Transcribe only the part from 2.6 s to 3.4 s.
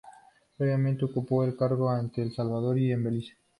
y en Belice.